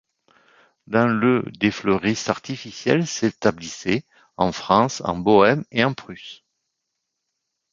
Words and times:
Dans 0.87 1.05
le 1.05 1.43
des 1.59 1.69
fleuristes 1.69 2.29
artificiels 2.29 3.05
s’établissaient 3.05 4.03
en 4.35 4.51
France, 4.51 5.01
en 5.05 5.15
Bohême 5.15 5.63
et 5.69 5.83
en 5.83 5.93
Prusse. 5.93 6.41